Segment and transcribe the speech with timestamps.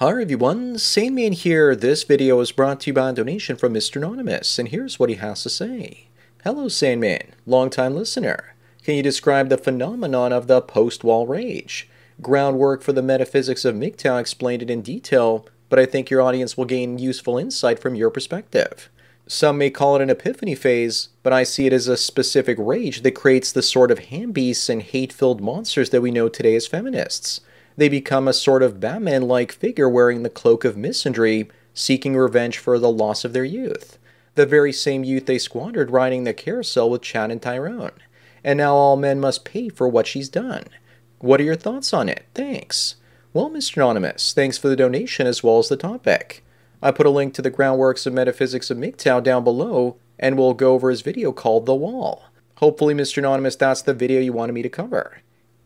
[0.00, 1.74] Hi everyone, Sandman here.
[1.74, 3.96] This video is brought to you by a donation from Mr.
[3.96, 6.06] Anonymous, and here's what he has to say.
[6.44, 8.54] Hello Sandman, long-time listener.
[8.84, 11.88] Can you describe the phenomenon of the post-wall rage?
[12.22, 16.56] Groundwork for the metaphysics of MGTOW explained it in detail, but I think your audience
[16.56, 18.88] will gain useful insight from your perspective.
[19.26, 23.02] Some may call it an epiphany phase, but I see it as a specific rage
[23.02, 27.40] that creates the sort of ham-beasts and hate-filled monsters that we know today as feminists
[27.78, 32.58] they become a sort of Batman like figure wearing the cloak of misandry, seeking revenge
[32.58, 33.98] for the loss of their youth.
[34.34, 37.92] The very same youth they squandered riding the carousel with Chad and Tyrone.
[38.42, 40.64] And now all men must pay for what she's done.
[41.20, 42.26] What are your thoughts on it?
[42.34, 42.96] Thanks.
[43.32, 43.76] Well, Mr.
[43.76, 46.44] Anonymous, thanks for the donation as well as the topic.
[46.82, 50.54] I put a link to the groundworks of metaphysics of MGTOW down below, and we'll
[50.54, 52.24] go over his video called The Wall.
[52.56, 53.18] Hopefully, Mr.
[53.18, 55.18] Anonymous, that's the video you wanted me to cover.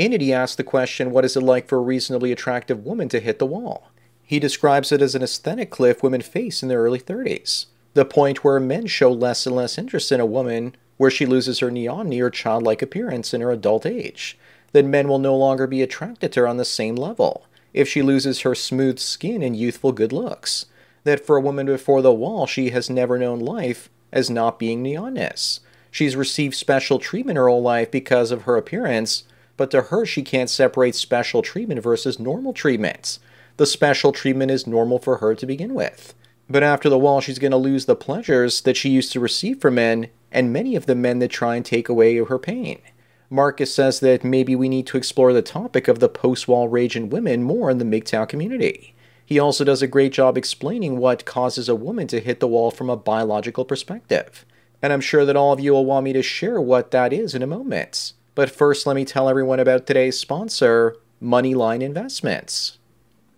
[0.00, 3.10] In it, he asks the question, What is it like for a reasonably attractive woman
[3.10, 3.90] to hit the wall?
[4.22, 8.42] He describes it as an aesthetic cliff women face in their early 30s, the point
[8.42, 12.18] where men show less and less interest in a woman, where she loses her neon
[12.18, 14.38] or childlike appearance in her adult age,
[14.72, 18.00] that men will no longer be attracted to her on the same level if she
[18.00, 20.64] loses her smooth skin and youthful good looks,
[21.04, 24.82] that for a woman before the wall, she has never known life as not being
[24.82, 25.60] neotenous.
[25.90, 29.24] She's received special treatment her whole life because of her appearance,
[29.60, 33.20] but to her, she can't separate special treatment versus normal treatments.
[33.58, 36.14] The special treatment is normal for her to begin with.
[36.48, 39.60] But after the wall, she's going to lose the pleasures that she used to receive
[39.60, 42.78] from men, and many of the men that try and take away her pain.
[43.28, 46.96] Marcus says that maybe we need to explore the topic of the post wall rage
[46.96, 48.94] in women more in the MGTOW community.
[49.26, 52.70] He also does a great job explaining what causes a woman to hit the wall
[52.70, 54.46] from a biological perspective.
[54.80, 57.34] And I'm sure that all of you will want me to share what that is
[57.34, 58.14] in a moment.
[58.34, 62.78] But first, let me tell everyone about today's sponsor, Moneyline Investments.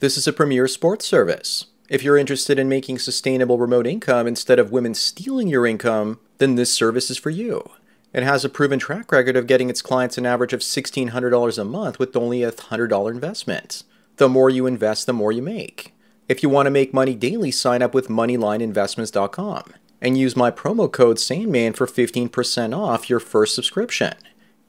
[0.01, 1.67] This is a premier sports service.
[1.89, 6.55] If you're interested in making sustainable remote income instead of women stealing your income, then
[6.55, 7.69] this service is for you.
[8.13, 11.65] It has a proven track record of getting its clients an average of $1,600 a
[11.65, 13.85] month with only a $100 investment.
[14.17, 15.95] The more you invest, the more you make.
[16.29, 20.91] If you want to make money daily, sign up with MoneylineInvestments.com and use my promo
[20.91, 24.15] code SANDMAN for 15% off your first subscription.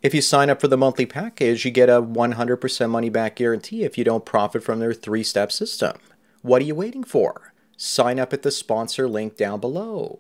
[0.04, 3.86] If you sign up for the monthly package, you get a 100% money back guarantee
[3.86, 5.98] if you don't profit from their three step system.
[6.42, 7.54] What are you waiting for?
[7.78, 10.20] Sign up at the sponsor link down below.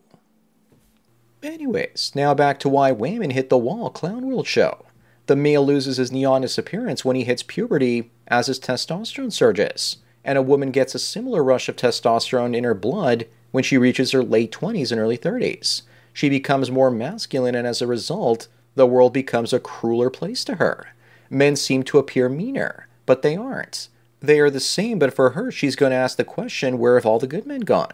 [1.43, 4.85] Anyways, now back to why Wayman hit the wall Clown World show.
[5.25, 10.37] The male loses his neotenous appearance when he hits puberty as his testosterone surges, and
[10.37, 14.23] a woman gets a similar rush of testosterone in her blood when she reaches her
[14.23, 15.81] late 20s and early 30s.
[16.13, 20.55] She becomes more masculine, and as a result, the world becomes a crueler place to
[20.55, 20.93] her.
[21.29, 23.89] Men seem to appear meaner, but they aren't.
[24.19, 27.05] They are the same, but for her, she's going to ask the question where have
[27.05, 27.93] all the good men gone?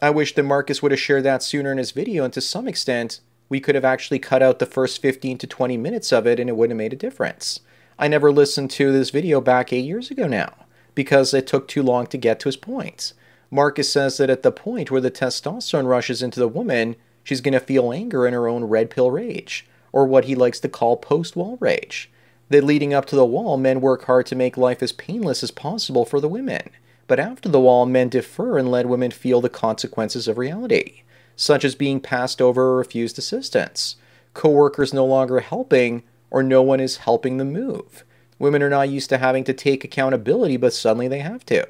[0.00, 2.68] I wish that Marcus would have shared that sooner in his video, and to some
[2.68, 6.40] extent, we could have actually cut out the first 15 to 20 minutes of it
[6.40, 7.60] and it wouldn't have made a difference.
[7.98, 10.52] I never listened to this video back eight years ago now
[10.94, 13.12] because it took too long to get to his point.
[13.50, 17.52] Marcus says that at the point where the testosterone rushes into the woman, she's going
[17.52, 19.66] to feel anger in her own red pill rage
[19.96, 22.10] or what he likes to call post wall rage.
[22.50, 25.50] That leading up to the wall, men work hard to make life as painless as
[25.50, 26.68] possible for the women.
[27.06, 31.00] But after the wall, men defer and let women feel the consequences of reality,
[31.34, 33.96] such as being passed over or refused assistance,
[34.34, 38.04] coworkers no longer helping, or no one is helping them move.
[38.38, 41.66] Women are not used to having to take accountability, but suddenly they have to.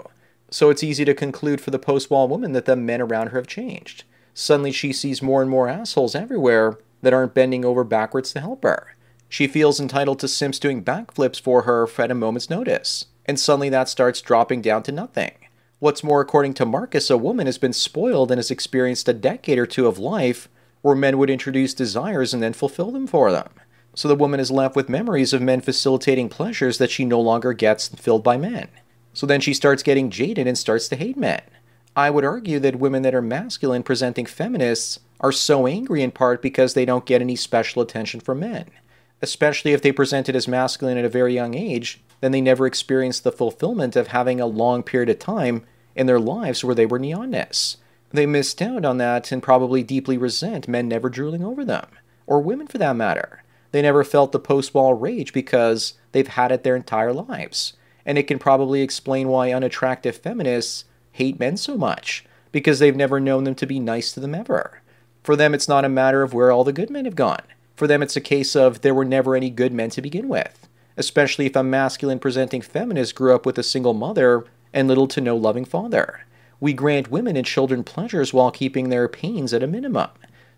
[0.51, 3.39] So it's easy to conclude for the post wall woman that the men around her
[3.39, 4.03] have changed.
[4.35, 8.63] Suddenly she sees more and more assholes everywhere, that aren't bending over backwards to help
[8.63, 8.97] her.
[9.29, 13.69] She feels entitled to simps doing backflips for her at a moment's notice, and suddenly
[13.71, 15.33] that starts dropping down to nothing.
[15.79, 19.59] What's more, according to Marcus, a woman has been spoiled and has experienced a decade
[19.59, 20.49] or two of life
[20.81, 23.51] where men would introduce desires and then fulfill them for them.
[23.95, 27.53] So the woman is left with memories of men facilitating pleasures that she no longer
[27.53, 28.69] gets filled by men.
[29.13, 31.43] So then she starts getting jaded and starts to hate men.
[31.97, 36.43] I would argue that women that are masculine presenting feminists are so angry in part
[36.43, 38.67] because they don't get any special attention from men.
[39.23, 43.21] Especially if they presented as masculine at a very young age, then they never experience
[43.21, 45.65] the fulfillment of having a long period of time
[45.95, 47.77] in their lives where they were neotenous.
[48.11, 51.87] They missed out on that and probably deeply resent men never drooling over them,
[52.27, 53.43] or women for that matter.
[53.73, 57.75] They never felt the post wall rage because they've had it their entire lives.
[58.05, 63.19] And it can probably explain why unattractive feminists hate men so much, because they've never
[63.19, 64.81] known them to be nice to them ever.
[65.27, 67.43] For them, it's not a matter of where all the good men have gone.
[67.75, 70.69] For them, it's a case of there were never any good men to begin with,
[70.97, 75.21] especially if a masculine presenting feminist grew up with a single mother and little to
[75.21, 76.21] no loving father.
[76.61, 80.11] We grant women and children pleasures while keeping their pains at a minimum.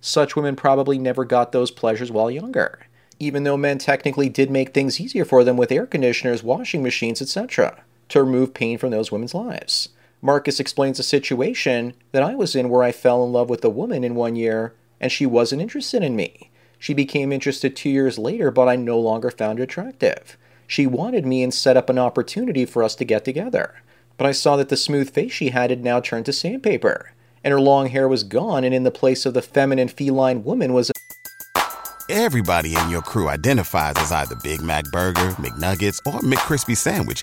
[0.03, 2.81] Such women probably never got those pleasures while younger,
[3.19, 7.23] even though men technically did make things easier for them with air conditioners, washing machines,
[7.23, 9.89] etc., to remove pain from those women's lives.
[10.21, 13.71] Marcus explains a situation that I was in where I fell in love with a
[13.71, 16.51] woman in one year and she wasn't interested in me.
[16.79, 20.37] She became interested two years later, but I no longer found her attractive.
[20.67, 23.75] She wanted me and set up an opportunity for us to get together.
[24.17, 27.13] But I saw that the smooth face she had had now turned to sandpaper,
[27.43, 30.73] and her long hair was gone, and in the place of the feminine feline woman
[30.73, 30.93] was a
[32.11, 37.23] Everybody in your crew identifies as either Big Mac Burger, McNuggets, or McCrispy Sandwich,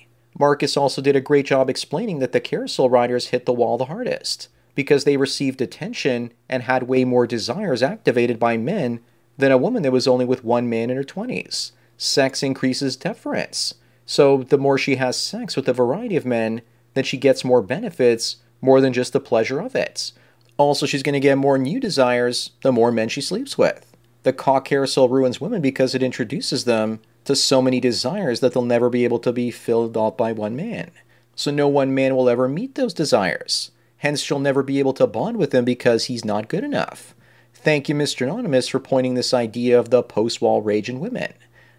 [0.41, 3.85] Marcus also did a great job explaining that the carousel riders hit the wall the
[3.85, 9.01] hardest because they received attention and had way more desires activated by men
[9.37, 11.73] than a woman that was only with one man in her 20s.
[11.95, 13.75] Sex increases deference.
[14.07, 16.63] So the more she has sex with a variety of men,
[16.95, 20.11] then she gets more benefits more than just the pleasure of it.
[20.57, 23.95] Also, she's going to get more new desires the more men she sleeps with.
[24.23, 28.63] The cock carousel ruins women because it introduces them to so many desires that they'll
[28.63, 30.91] never be able to be filled up by one man.
[31.35, 33.71] So no one man will ever meet those desires.
[33.97, 37.13] Hence, she'll never be able to bond with him because he's not good enough.
[37.53, 38.23] Thank you, Mr.
[38.23, 41.33] Anonymous, for pointing this idea of the post wall rage in women.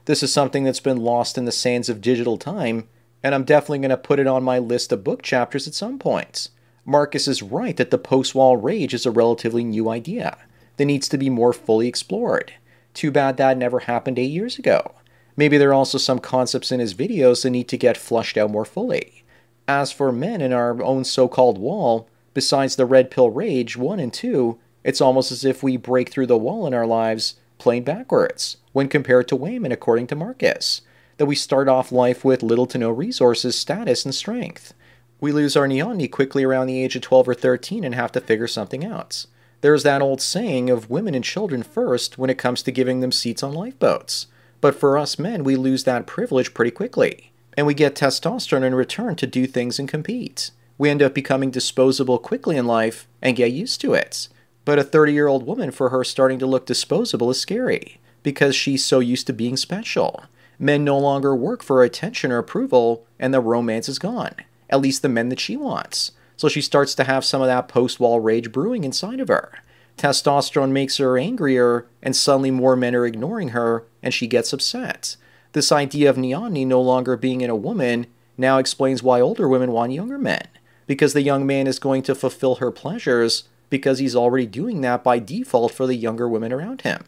[0.04, 2.88] This is something that's been lost in the sands of digital time,
[3.22, 5.98] and I'm definitely going to put it on my list of book chapters at some
[5.98, 6.48] point.
[6.84, 10.36] Marcus is right that the post wall rage is a relatively new idea
[10.76, 12.52] that needs to be more fully explored.
[12.94, 14.94] Too bad that never happened eight years ago.
[15.36, 18.50] Maybe there are also some concepts in his videos that need to get flushed out
[18.50, 19.24] more fully.
[19.66, 23.98] As for men in our own so called wall, besides the red pill rage 1
[23.98, 27.84] and 2, it's almost as if we break through the wall in our lives playing
[27.84, 30.82] backwards when compared to women, according to Marcus.
[31.18, 34.74] That we start off life with little to no resources, status, and strength.
[35.20, 38.20] We lose our neoteny quickly around the age of 12 or 13 and have to
[38.20, 39.26] figure something out.
[39.60, 43.12] There's that old saying of women and children first when it comes to giving them
[43.12, 44.26] seats on lifeboats.
[44.62, 47.32] But for us men, we lose that privilege pretty quickly.
[47.54, 50.52] And we get testosterone in return to do things and compete.
[50.78, 54.28] We end up becoming disposable quickly in life and get used to it.
[54.64, 58.54] But a 30 year old woman, for her starting to look disposable is scary because
[58.54, 60.24] she's so used to being special.
[60.58, 64.36] Men no longer work for attention or approval, and the romance is gone.
[64.70, 66.12] At least the men that she wants.
[66.36, 69.58] So she starts to have some of that post wall rage brewing inside of her.
[70.02, 75.14] Testosterone makes her angrier, and suddenly more men are ignoring her, and she gets upset.
[75.52, 79.70] This idea of neoteny no longer being in a woman now explains why older women
[79.70, 80.48] want younger men,
[80.88, 85.04] because the young man is going to fulfill her pleasures because he's already doing that
[85.04, 87.04] by default for the younger women around him.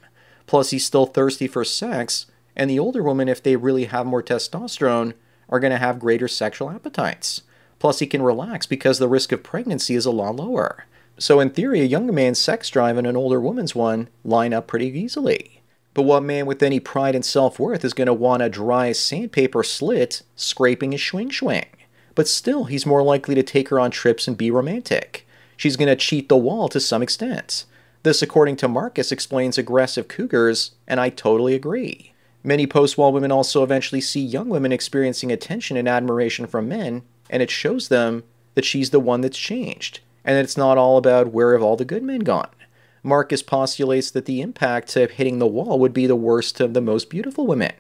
[0.47, 4.23] Plus, he's still thirsty for sex, and the older women, if they really have more
[4.23, 5.15] testosterone,
[5.49, 7.43] are going to have greater sexual appetites.
[7.81, 10.85] Plus, he can relax because the risk of pregnancy is a lot lower.
[11.17, 14.67] So, in theory, a younger man's sex drive and an older woman's one line up
[14.67, 15.63] pretty easily.
[15.95, 18.91] But what man with any pride and self worth is going to want a dry
[18.93, 21.67] sandpaper slit scraping his swing?
[22.17, 25.27] But still, he's more likely to take her on trips and be romantic.
[25.57, 27.65] She's going to cheat the wall to some extent.
[28.03, 32.13] This, according to Marcus, explains aggressive cougars, and I totally agree.
[32.43, 37.03] Many post wall women also eventually see young women experiencing attention and admiration from men,
[37.31, 41.33] and it shows them that she's the one that's changed, and it's not all about
[41.33, 42.49] where have all the good men gone.
[43.03, 46.81] Marcus postulates that the impact of hitting the wall would be the worst of the
[46.81, 47.75] most beautiful women.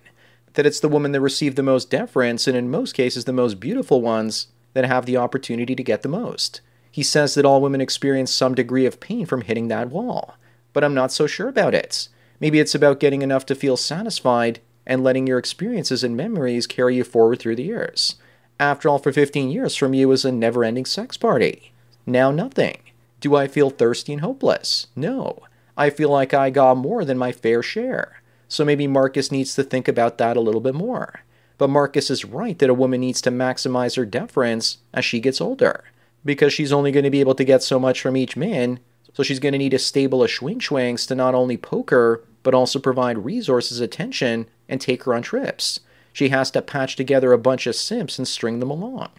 [0.52, 3.58] That it's the women that receive the most deference, and in most cases, the most
[3.58, 6.60] beautiful ones that have the opportunity to get the most.
[6.90, 10.36] He says that all women experience some degree of pain from hitting that wall,
[10.72, 12.08] but I'm not so sure about it.
[12.38, 16.96] Maybe it's about getting enough to feel satisfied and letting your experiences and memories carry
[16.96, 18.16] you forward through the years.
[18.60, 21.72] After all, for 15 years from you was a never ending sex party.
[22.06, 22.78] Now nothing.
[23.20, 24.88] Do I feel thirsty and hopeless?
[24.94, 25.40] No.
[25.76, 28.23] I feel like I got more than my fair share.
[28.49, 31.20] So maybe Marcus needs to think about that a little bit more.
[31.56, 35.40] But Marcus is right that a woman needs to maximize her deference as she gets
[35.40, 35.84] older,
[36.25, 38.80] because she's only going to be able to get so much from each man,
[39.12, 42.23] so she's going to need a stable of swing schwangs to not only poke her,
[42.42, 45.80] but also provide resources, attention, and take her on trips.
[46.12, 49.11] She has to patch together a bunch of simps and string them along.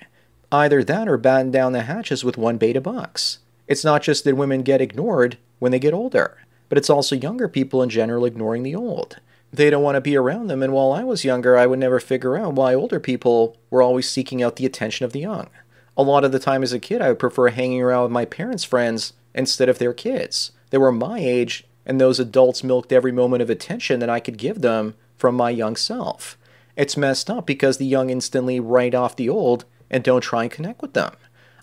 [0.52, 3.40] Either that or batten down the hatches with one beta box.
[3.68, 6.38] It's not just that women get ignored when they get older,
[6.70, 9.18] but it's also younger people in general ignoring the old.
[9.52, 12.00] They don't want to be around them, and while I was younger, I would never
[12.00, 15.50] figure out why older people were always seeking out the attention of the young.
[15.98, 18.26] A lot of the time as a kid, I would prefer hanging around with my
[18.26, 20.52] parents' friends instead of their kids.
[20.72, 24.38] They were my age, and those adults milked every moment of attention that I could
[24.38, 26.38] give them from my young self.
[26.76, 29.64] It's messed up because the young instantly write off the old
[29.96, 31.16] and don't try and connect with them.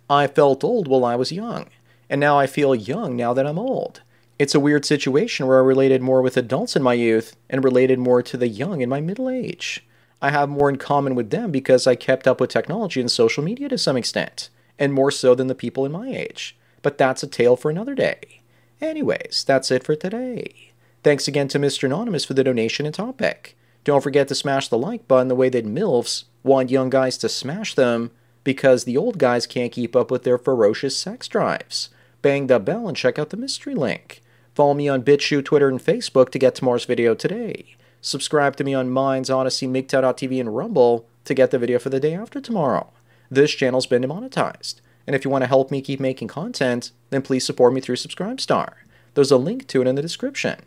[0.08, 1.68] I felt old while I was young,
[2.08, 4.00] and now I feel young now that I'm old.
[4.38, 7.98] It's a weird situation where I related more with adults in my youth and related
[7.98, 9.84] more to the young in my middle age.
[10.22, 13.44] I have more in common with them because I kept up with technology and social
[13.44, 14.48] media to some extent,
[14.78, 16.56] and more so than the people in my age.
[16.80, 18.40] But that's a tale for another day.
[18.80, 20.72] Anyways, that's it for today.
[21.04, 21.84] Thanks again to Mr.
[21.84, 23.58] Anonymous for the donation and topic.
[23.84, 27.28] Don't forget to smash the like button the way that MILFs want young guys to
[27.28, 28.10] smash them
[28.44, 31.90] because the old guys can't keep up with their ferocious sex drives.
[32.22, 34.22] Bang the bell and check out the mystery link.
[34.54, 37.76] Follow me on BitChute, Twitter, and Facebook to get tomorrow's video today.
[38.00, 42.00] Subscribe to me on Minds, Odysee, MGTOW.tv, and Rumble to get the video for the
[42.00, 42.90] day after tomorrow.
[43.30, 47.22] This channel's been demonetized, and if you want to help me keep making content, then
[47.22, 48.74] please support me through SubscribeStar.
[49.14, 50.60] There's a link to it in the description.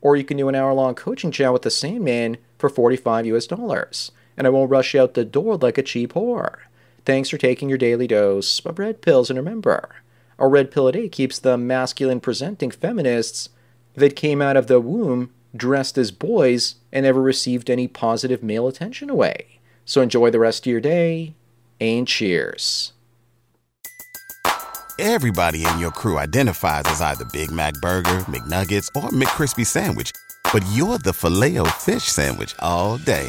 [0.00, 4.12] Or you can do an hour-long coaching chat with the Sandman for 45 US dollars,
[4.36, 6.58] and I won't rush you out the door like a cheap whore.
[7.04, 9.88] Thanks for taking your daily dose of red pills, and remember,
[10.38, 13.48] a red pill a day keeps the masculine presenting feminists
[13.94, 18.68] that came out of the womb dressed as boys and never received any positive male
[18.68, 19.58] attention away.
[19.84, 21.34] So enjoy the rest of your day
[21.80, 22.92] and cheers.
[24.98, 30.12] Everybody in your crew identifies as either Big Mac Burger, McNuggets, or McCrispy Sandwich,
[30.52, 33.28] but you're the Filet-O-Fish Sandwich all day.